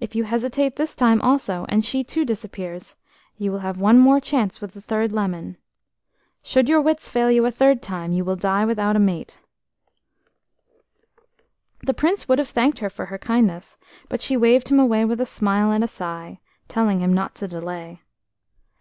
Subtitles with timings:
[0.00, 2.96] If you hesitate this time also, and she too disappears,
[3.38, 5.56] you will have one more chance with the third lemon.
[6.42, 9.38] Should your wits fail you a third time, you will die without a mate."
[11.86, 13.78] HE Prince would have thanked her for her kindness,
[14.08, 17.46] but she waved him away with a smile and a sigh, telling him not to
[17.46, 18.02] delay.